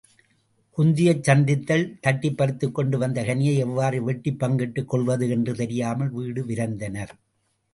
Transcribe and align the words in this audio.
குந்தியைச் 0.77 1.23
சந்தித்தல் 1.23 1.83
தட்டிப்பறித்துக் 2.07 2.71
கொண்டு 2.71 2.97
வந்த 2.97 3.21
கனியை 3.21 3.53
எவ்வாறு 3.57 4.03
வெட்டிப் 4.03 4.39
பங்கிட்டுக் 4.39 4.89
கொள்வது 4.89 5.29
என்று 5.29 5.55
தெரியாமல் 5.55 6.09
வீடு 6.09 6.43
விரைந்தனர். 6.45 7.13